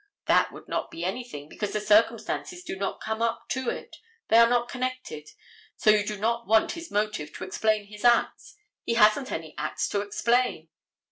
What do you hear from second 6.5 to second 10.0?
his motive to explain his acts. He hasn't any acts